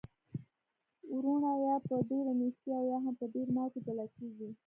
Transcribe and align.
وروڼه 1.13 1.51
یا 1.65 1.75
په 1.87 1.95
ډیره 2.09 2.33
نیستۍ 2.39 2.69
او 2.77 2.83
یا 2.91 2.97
هم 3.03 3.13
په 3.19 3.25
ډیر 3.33 3.47
مال 3.55 3.67
کي 3.73 3.79
جلا 3.85 4.05
کیږي. 4.15 4.49